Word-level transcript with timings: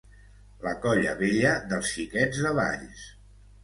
La 0.67 0.73
Colla 0.85 1.13
Vella 1.21 1.53
dels 1.69 1.93
Xiquets 2.01 2.45
de 2.49 2.59
Valls 2.65 3.09